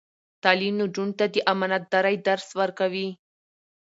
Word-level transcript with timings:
تعلیم 0.43 0.73
نجونو 0.81 1.13
ته 1.19 1.25
د 1.33 1.35
امانتدارۍ 1.53 2.15
درس 2.27 2.47
ورکوي. 2.59 3.07